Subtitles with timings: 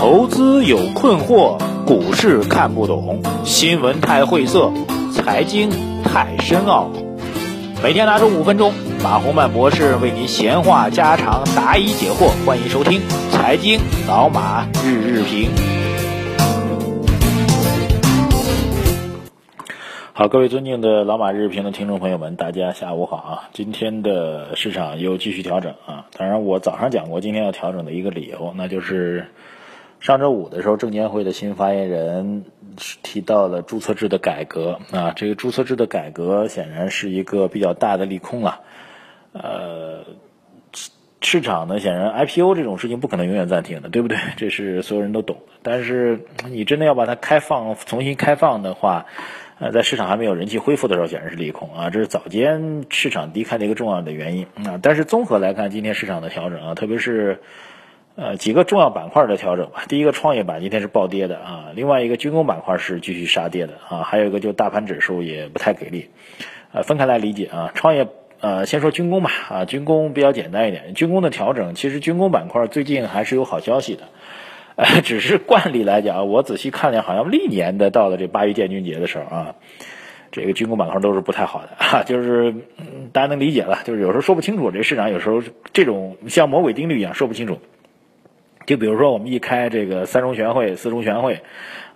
[0.00, 4.72] 投资有困惑，股市看不懂，新闻太晦涩，
[5.12, 5.68] 财经
[6.02, 6.90] 太深奥。
[7.82, 8.72] 每天拿出五分钟，
[9.04, 12.30] 马洪曼博士为您闲话家常，答疑解惑。
[12.46, 12.98] 欢迎收听
[13.30, 13.78] 《财经
[14.08, 15.50] 老马日日评》。
[20.14, 23.50] 好，各位尊敬的老马日日评的听众朋友们，大家下午好啊！
[23.52, 26.06] 今天的市场又继续调整啊！
[26.16, 29.26] 当然，我早上讲过今天要调整的一个理由，那就是
[30.00, 32.44] 上周五的时候，证监会的新发言人
[33.02, 35.12] 提到了注册制的改革啊。
[35.14, 38.60] 这个注册制的改革显然是一个比较大的利空了。
[39.32, 40.04] 呃，
[41.20, 44.16] 市场呢，显然 IPO 这种事情不可能永远暂停的，对不对？
[44.38, 45.52] 这是所有人都懂的。
[45.62, 49.04] 但是你真的要把它开放、重新开放的话，
[49.58, 54.80] 呃，在市场还没有人气恢复的时候，显然是利空啊，这是早间市场低开的一个重要的原因啊。
[54.82, 57.40] 但是综合来看，今天市场的调整啊，特别是
[58.16, 59.84] 呃几个重要板块的调整吧。
[59.88, 66.08] 第一个创业板今天是暴跌的啊，另外一个军工板块是继续杀跌的啊，还有一个就大盘指数也不太给力。
[66.72, 68.06] 呃，分开来理解啊，创业
[68.40, 74.02] 呃先说军工吧啊，军工比较简单一点，军工的调整其实军工板块最近还是有好消息的。
[74.76, 79.54] 呃，只是惯例来讲，我仔细看了，好像历年的到了这八一建军节的时候啊，
[80.30, 82.54] 这个军工板块都是不太好的啊，就是
[83.12, 87.58] 大家能理解了，就是有时候说不清楚，这市场有时候这种像魔鬼定律一样说不清楚。
[88.70, 91.40] 就比如说我们一开这个三中全会、四中全会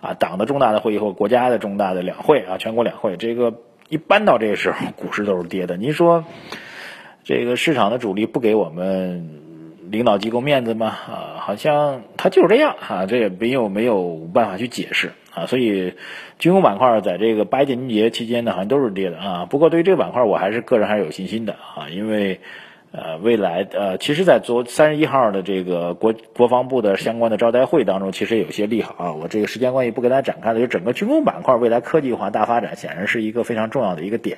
[0.01, 3.53] 啊，党的重大的会议或国家的重大的两会啊，全国两会，这个
[3.87, 5.77] 一般到这个时候，股市都是跌的。
[5.77, 6.25] 您说
[7.23, 9.41] 这个市场的主力不给我们？
[9.89, 10.87] 领导机构面子吗？
[10.87, 15.45] 啊，好像他就是这样啊，这也没有没有办法去解释啊。
[15.45, 15.93] 所以，
[16.39, 19.45] 军工板块在这个八一建军节期间呢，好像都是跌的啊。
[19.45, 22.39] 不过，对于这个板块，我还是个人还是有信心的啊，因为
[22.97, 29.11] 呃，未来呃，其实，在昨三十一号的这个国国防部的相关的招待会当中，其实有些利好啊。
[29.11, 34.37] 我这个时间关系不跟大家展开了，就整个军工板块未来科技化大发展，显然是一个非常重要的一个点。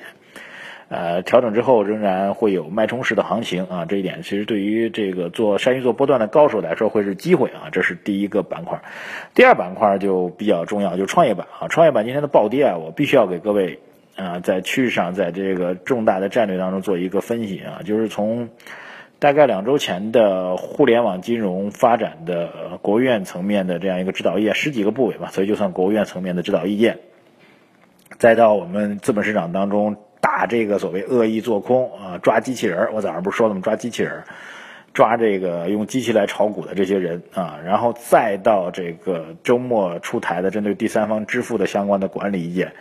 [0.88, 8.80] 呃，调整之后仍然会有脉冲式的行情啊，这一点其实对于这个做善于做波段的高手来说会是机会啊，这是第一个板块。
[9.34, 13.78] 第二板块就比较重要，就创业板啊，创业板今天的暴跌啊，我必须要给各位
[14.18, 18.50] 啊在趋势上，在这个重大的战略当中做一个分析啊，就是从
[19.18, 26.98] 大概两周前的互联网金融发展的国务院层面的这样一个指导意见，十几个部委吧，所以就算国务院层面的指导意见，
[28.18, 29.96] 再到我们资本市场当中。
[30.20, 33.60] 打这个所谓恶意做空啊，抓机器人我早上不是说了吗？
[33.62, 34.24] 抓机器人
[34.92, 42.72] 抓这个用机器来炒股的这些人啊，然后再到这个周末出台的针对第三方支付的相关的管理意见，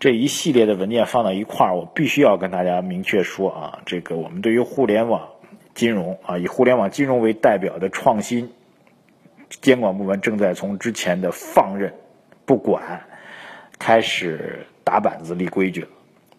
[0.00, 5.28] 这一系列的文件放到一块儿，我必须要跟大家明确说啊，这个我们对于互联网
[5.74, 8.50] 金融啊，以互联网金融为代表的创新
[9.60, 11.92] 监管部门正在从之前的放任
[12.46, 13.02] 不管，
[13.78, 15.88] 开始打板子立规矩了。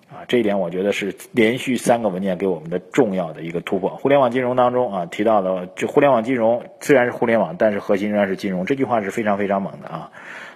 [0.10, 3.92] 啊，这一点我觉得是连续三个文件给我们的重要的一个突破。
[3.92, 10.12] 互联网金融当中啊，提到了这互联网金融虽然是互联网，但是核心仍然是金融，这句话是非常非常猛的啊。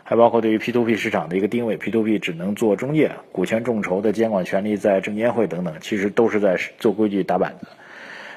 [0.08, 7.68] 还包括对于 P to P 市场的一个定位，P to P 只能做中介，股权众筹的监管权利在证监会等等，其实都是在做规矩打板子。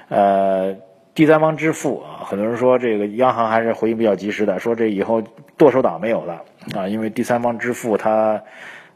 [0.09, 0.75] 呃，
[1.15, 5.23] 第三方支付啊，很多人说这个央行还是回应比较及时的，说这以后
[5.59, 6.43] 剁手党没有了
[6.75, 8.43] 啊，因为第三方支付它。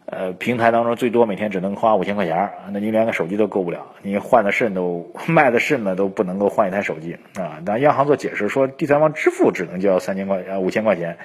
[0.04, 7.62] 呃，平台当中最多每天只能花五千块钱那你连个手机都够不了，你换的肾都 卖的肾呢都不能够换一台手机啊。
[7.64, 11.16] 当央行做解释说，第三方支付只能交三千块呃五千块钱，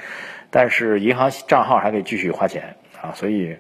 [0.52, 3.12] 但是银行账号还可以继续花钱啊。
[3.16, 3.58] 所以，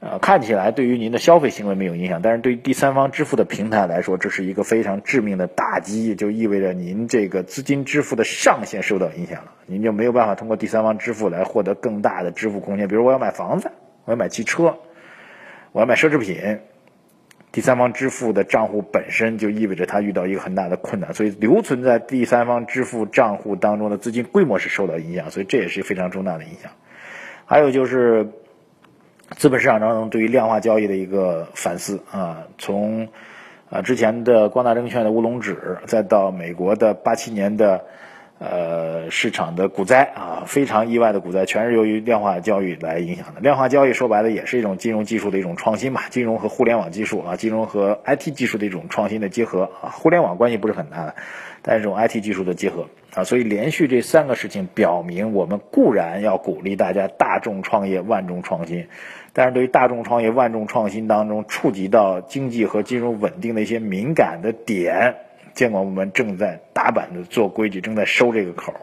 [0.00, 12.88] 呃，看起来对于您的消费行为没有影响，但是对于第三方支付的平台来说，这是一个非常致命的打击，就意味着您这个资金支付的上限受到影响了，您就没有办法通过第三方支付来获得更大的支付空间。
[12.88, 13.70] 比如我要买房子。
[14.04, 14.76] 我要买汽车，
[15.72, 16.60] 我要买奢侈品，
[17.52, 26.72] 第三方支付的账户本身就意味着它遇到一个很大的困难，所以留存在第三方支付账户当中的资金规模是受到影响，所以这也是非常重大的影响。
[27.46, 28.28] 还有就是
[29.36, 33.08] 资本市场当中对于量化交易的一个反思啊，从
[33.70, 37.84] 啊之前的光大证券的乌龙指，再到美国的八七年的。
[38.38, 43.40] 呃，市场的股灾啊，非常意外的股灾，全是由于量化交易来影响的。
[43.40, 49.88] 量化交易说白了也是一种金融技术的一种创新嘛，金融和互联网技术啊，金融和 IT 技术的一种创新的结合啊。
[49.90, 51.14] 互联网关系不是很大的，
[51.62, 58.88] 但是这种 IT 技术的结合啊，所以连续这三个事情表明，我们固然要鼓励大家大众创业、万众创新，
[59.32, 65.14] 但是对于大众创业、万众创新当中触及到经济和金融稳定的一些敏感的点。
[65.54, 68.80] 监管部门正在打板子做规矩，正在收这个口儿。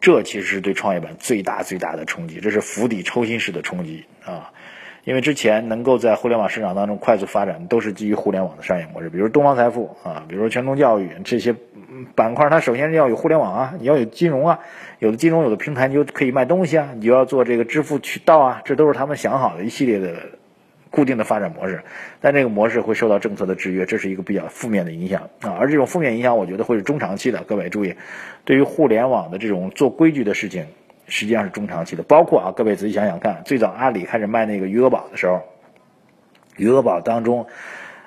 [0.00, 4.50] 这其实是对创业板最大最大的冲击，这是釜底抽薪式的冲击啊！
[5.04, 11.54] 因为之前能够在互联网市场当中快速发展，都是基于互联网的商业模式，比如东方财富啊，比如说全通教育这些
[12.16, 14.58] 板块，它首先要有互联网啊，你要有金融啊，
[14.98, 20.16] 有的金融有的平台你就可以卖东西啊，你就要做这个支付渠道啊，这都是他们想好的一系列的
[20.92, 21.82] 固定的发展模式，
[22.20, 25.56] 但这个模式会受到政策的制约，这是一个比较负面的影响啊。
[25.58, 27.42] 而这种负面影响，我觉得会是中长期的。
[27.42, 27.96] 各位注意，
[28.44, 30.66] 对于互联网的这种做规矩的事情。
[31.08, 35.42] 实际上是中长期的，包括啊，各位仔细想想看，最早阿里开始卖那个余额宝的时候，
[36.56, 37.46] 余额宝当中，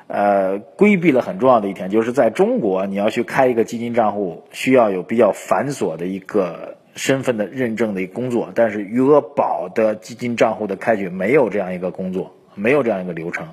[0.07, 13.49] 呃，规避了很重要的一点，就是在中国你要去开一个基金账户，需要有比较繁琐的一个身份的认证的一个工作，但是余额宝的基金账户的开具没有这样一个工作，没有这样一个流程，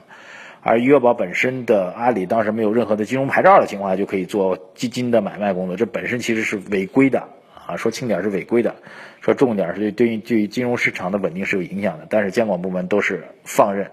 [0.63, 7.29] 而余额宝本身的阿里当时没有任何的金融牌照的情况下就可以做基金的买卖工作，这本身其实是违规的。
[7.65, 8.75] 啊，说轻点是违规的，
[9.21, 12.09] 说重点是对对于对于金融市场的稳定是有影响的。
[12.11, 13.93] 但是监管部门都是放任，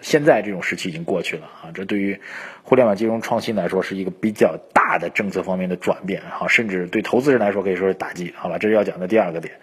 [0.00, 1.70] 现在这种时期已经过去了啊。
[1.72, 2.20] 这对于
[2.64, 8.34] 互联网金融创新来说是一个比较大的政策方面的转变啊，甚至对投资人来说可以说是打击。
[8.36, 9.54] 好吧，这是要讲的第二个点。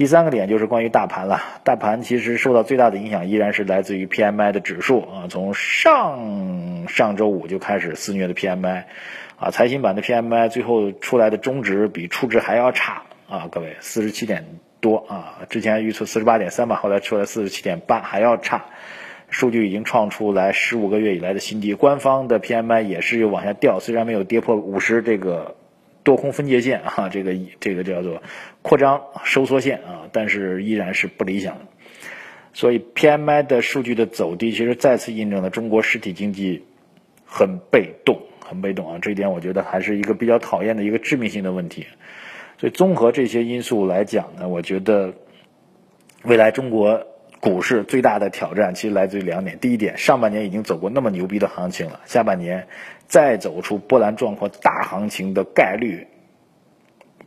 [0.00, 1.42] 第三个点就是关于大盘了。
[1.62, 8.84] 大盘其实受到最大的影响依然是来自于 PMI 的指数啊，从上上周五就开始肆虐的 PMI。
[9.36, 14.46] 啊，财新版的 PMI 最后出来的中值比初值还要差啊，各位四十七点
[14.80, 18.64] 多啊，之前预测四十八点三吧，后来出来四十七点八还要差，
[19.28, 21.74] 数据已经创出来十五个月以来的新低。
[21.74, 25.56] 官方的 PMI 也是又往下掉，虽然没有跌破五十这个
[26.02, 28.22] 多空分界线 啊，这个这个叫做
[28.62, 31.66] 扩张收缩线啊，但是依然是不理想的。
[32.52, 36.64] 所以 PMI 的数据的走低，其实再次印证了中国实体经济
[37.24, 38.22] 很被动。
[38.42, 41.86] 很被动啊，这一点我觉得还是一个比较讨厌的一个致命性的问题。
[42.58, 45.14] 所以综合这些因素来讲呢，我觉得
[46.24, 47.06] 未来中国
[47.40, 52.68] 股市最大的挑战其实来自于两点：第一点，上半年已经走过那么牛逼的行情了，下半年
[53.06, 56.06] 再走出波澜壮阔大行情的概率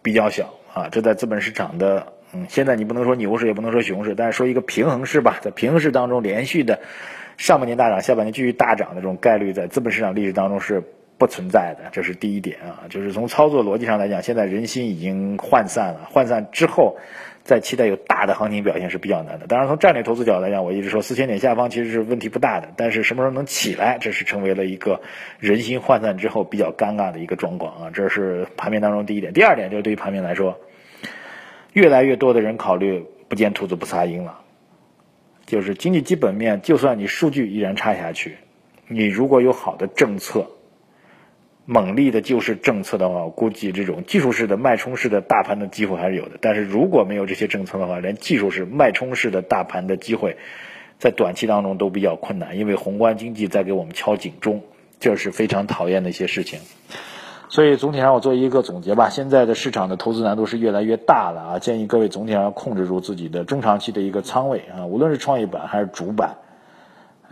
[0.04, 0.88] 比较小啊。
[0.92, 6.80] 这在资本市场的嗯，现在你不能说牛市，也不能说熊市，但是说一个平衡市吧，在平衡市当中连续的
[7.38, 10.84] 上半年大涨，下半年继续大涨的这种概率，在资本市场历史当中是。
[11.18, 16.98] 不存在的，这是第一点啊，就是从操作逻辑上来讲，现在人心已经涣散了，涣散之后，
[17.44, 19.48] 再期待有大的行情表现是比较难的。
[19.48, 25.02] 当然，从战略投资角度来讲，我一直说四千点下方其实是问题不大的，但是什么时候能起来，这是成为了一个
[25.40, 27.92] 人心涣散之后比较尴尬的一个状况啊。
[27.94, 29.32] 这是盘面当中第一点。
[29.32, 30.60] 第二点就是对于盘面来说，
[31.72, 34.42] 越来越多的人考虑不见兔子不撒鹰了，
[35.46, 38.38] 就是经济基本面，就算你数据依然差下去，
[38.88, 40.48] 你如果有好的政策。
[41.66, 46.32] 猛力的救市政策的话，我估计这种技术式的脉冲式的大盘的机会还是有的。
[46.42, 50.36] 但是如果没有这些政策的话，连技术式脉冲式的大盘的机会，
[51.00, 54.62] 在短期当中都比较困难，因为宏观经济在给我们敲警钟，
[55.00, 56.60] 这是非常讨厌的一些事情。
[57.48, 66.36] 所以总体上我做一个总结吧，现在的市场的投资难度是越来越大了啊，建议各位总体上控制住自己的中长期的一个仓位啊，无论是创业板还是主板。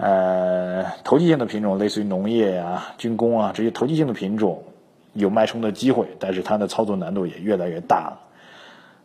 [0.01, 4.63] 呃，投机性的品种，类似于农业呀、军工啊这些投机性的品种，
[5.13, 8.19] 有脉冲的机会，但是它的操作难度也越来越大了。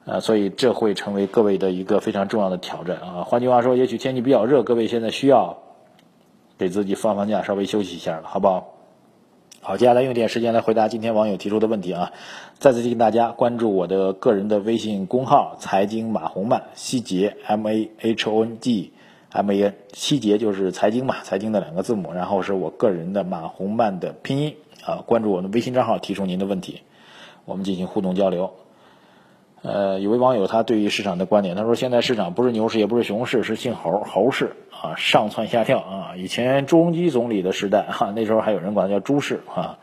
[0.06, 3.24] 呃，所以这会成为各位的一个非常重要的挑战啊。
[3.24, 5.58] 换句话说，也许天气比较热，各位现在需要
[6.56, 8.68] 给自己放放假，稍微休息一下了，好不好？
[9.60, 12.12] 好，接下来用点时间来回答今天网友提出的问题啊。
[12.58, 18.92] 再次提醒大家关注我的个人的微信公号“财经马红漫”，希杰 M A H O N G。
[19.36, 25.04] M A N 七节就是财经嘛，财经的两个字母，然后是我个人的马红曼的拼音啊。
[25.06, 26.80] 关注我的微信账号，提出您的问题，
[27.44, 28.54] 我们进行互动交流。
[29.62, 36.16] 呃，有位网友他对于市场的观点，他说现在市场不是牛市也不是熊市，是姓猴猴市啊，上蹿下跳啊。
[36.16, 39.78] 以前朱镕基总理的时代哈，那时候还有人管他叫朱市啊。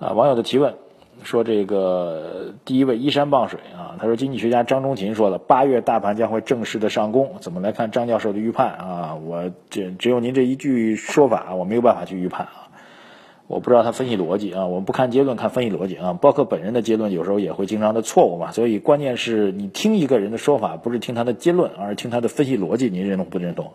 [0.00, 0.74] 啊，网友的提问。
[1.22, 9.14] 说这个第一位依山傍水啊，他说经济学家张中勤说的，八月大盘将会正式的上攻，怎么来看张教授的预判啊？
[9.14, 12.63] 我这只有您这一句说法，我没有办法去预判啊。
[13.46, 16.14] 我不知道他分析逻辑啊，我们不看结论，看分析逻辑啊。
[16.14, 23.72] 包括本人的结论有时候也会经常的错误嘛，所以关键是你听一个人的说法，不是听他的结论，而是听他的分析逻辑，您认同不认同？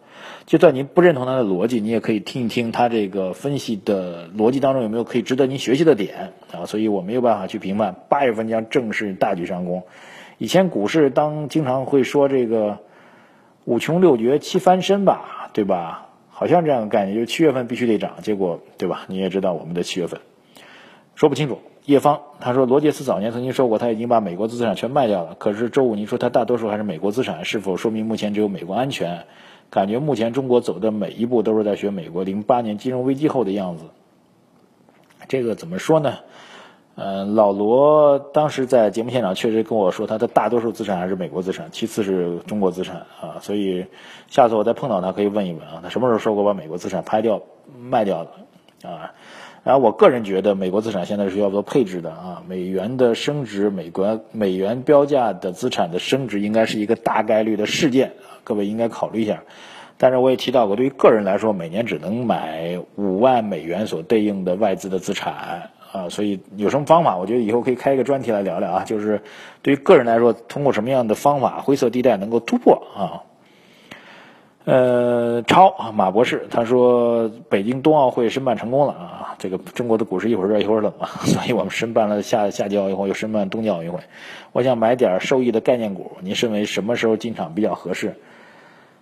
[0.48, 6.66] 就算您不认同他的逻辑，你也可以听一听他这个分析的逻辑当中有没有可以值得您学习的点啊。
[6.66, 9.84] 所以我没有办法去评判八月份将正式大举上攻。
[10.40, 12.80] 以前股市当经常会说这个
[13.66, 16.09] 五穷六绝七翻身吧，对吧？
[16.39, 19.03] 好像这样的概念，就是七月份必须得涨，结果对吧？
[19.10, 20.22] 你也知道我们的七月份
[21.13, 21.60] 说不清楚。
[21.84, 29.25] 叶芳，他说罗杰斯早年曾经说过他已经把美国资产全卖掉了，可是周五您说他大多数还是美国资产，是否说明目前只有美国安全？
[29.69, 33.84] 感觉目前中国走的每一步都是在学美国零八年金融危机后的样子。
[35.27, 36.19] 这个怎么说呢？
[37.00, 43.39] 呃，老罗当时在节目现场确实跟我说，他的大多数资产还是美国资产，其次是中国资产啊。
[43.39, 43.86] 所以
[44.27, 47.41] 下次我再碰到他，可以问一问啊，他什么时候说过把美国资产拍掉、
[47.79, 48.32] 卖掉了
[48.84, 49.13] 啊？
[49.63, 52.44] 然后我个人觉得，美国资产现在是要做配置的啊。
[52.46, 59.44] 美元的升值，美国美元标价的资产的升值，应该是一个大概率的事件啊，各位应该考虑一下。
[59.98, 65.70] 但是我也提到过，对于个人来说，每年只能买五万美元所对应的外资的资产。
[65.91, 67.17] 啊，所以有什么方法？
[67.17, 68.84] 我觉得以后可以开一个专题来聊聊啊。
[68.84, 69.22] 就是
[69.62, 73.24] 对于个人来说，通过什么样的方法，灰色地带能够突破啊？
[74.65, 79.36] 呃，超啊，马博士他说，北京冬奥会申办成功了啊。
[79.39, 84.00] 这个中国的股市一会儿热一会儿冷啊， 所以我们申办了夏夏季奥运会，又申办冬季奥运会。
[84.51, 88.15] 我想买点受益的概念股，您认为什么时候进场比较合适？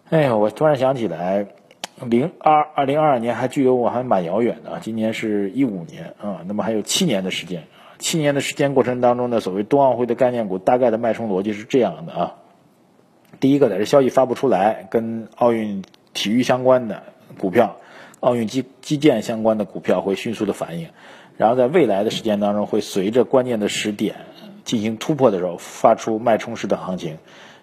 [0.10, 1.48] 哎呀，我突然想起来。
[2.06, 7.64] 零二二零二二年还距离我还蛮遥远的，今年是一五年啊，那么还有七年的时间，
[7.98, 12.36] 七年的时间过程当中呢，所谓冬奥会的概念股大概的脉冲逻辑是这样的啊，
[13.40, 17.02] 第一个在这消息发不出来，跟奥运体育相关的
[17.40, 17.78] 股票，
[18.20, 20.90] 奥运基基建相关的股票会迅速的反应，
[21.36, 24.18] 然后在未来的时间当中会随着关键的时点
[24.64, 27.18] 进行突破的时候发出脉冲式的行情。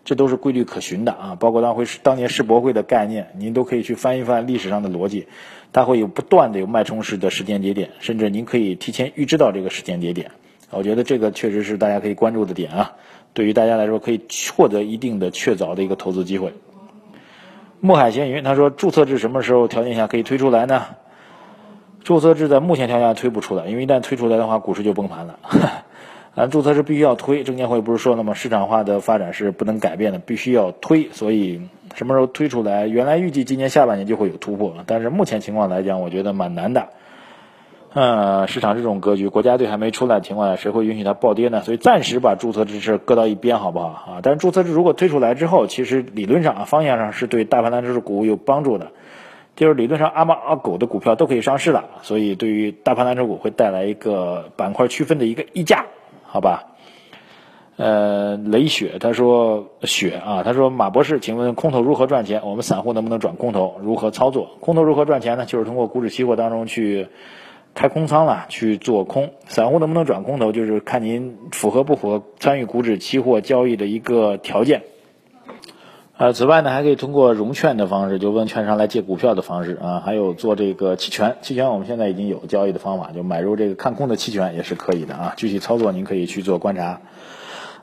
[0.04, 5.26] 这都是规律可循的啊，包括当回当年世博会的概念，您都可以去翻一翻历史上的逻辑，
[5.72, 10.30] 它会有不断的有脉冲式的时间节点，甚至您可以提前预知到这个时间节点。
[10.70, 12.92] 我觉得这个确实是大家可以关注的点啊，
[13.32, 14.20] 对于大家来说可以
[14.56, 16.52] 获得一定的确凿的一个投资机会。
[17.80, 20.84] 墨海闲云他说，注册制什么时候条件下可以推出来呢？
[22.02, 25.38] 注册制在目前条件下推不出来，因为一旦推出来的话，股市就崩盘了。
[26.34, 28.34] 啊，注册是必须要推，证监会不是说了吗？
[28.34, 31.08] 市场化的发展是不能改变的，必须要推。
[31.12, 32.88] 所以什么时候推出来？
[32.88, 36.88] 原来预计今年下半年就会有突破，但是目前情况来讲，我觉得蛮难的。
[37.92, 41.62] 呃，市场这种格局，国家队还没出来的情况下，谁会允许它暴跌呢？
[41.62, 44.18] 所以暂时把注册制是搁到一边，好不好啊？
[44.20, 48.90] 但是注册制如果推出来之后，其实理论上啊，方向上是对大盘蓝筹股有帮助的，
[49.54, 55.86] 就是理论上阿猫阿狗的股票都可以上市了，所以对于大盘蓝筹股会带来一个板块区分的一个溢价。
[56.34, 56.74] 好吧，
[57.76, 62.42] 呃，雷雪他说雪啊，他说马博士，请问空头如何赚钱？
[62.44, 63.76] 我们散户能不能转空头？
[63.80, 64.56] 如何操作？
[64.58, 65.46] 空头如何赚钱呢？
[65.46, 67.06] 就是通过股指期货当中去
[67.72, 69.30] 开空仓了，去做空。
[69.46, 70.50] 散户能不能转空头？
[70.50, 74.82] 就是看您符合不符合参与股指期货交易的一个条件。
[76.16, 85.34] 呃，此外呢，还可以通过融券的方式，就问券商来借股票的方式啊，还有做这个期权，期权我们现在已经有交易的方法，就买入这个看空的期权也是可以的啊。
[85.36, 87.00] 具体操作您可以去做观察。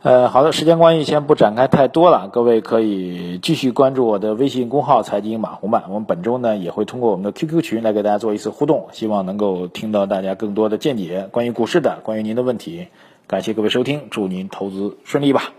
[0.02, 12.88] 呃，好的，时间关系先不展开太多了，各位可以继续关注我的微信公号财经马红漫，我们本周呢也会通过我们的 QQ 群来给大家做一次互动，希望能够听到大家更多的见解，关于股市的，关于您的问题。
[13.28, 15.52] 感谢各位收听，祝您投资顺利吧。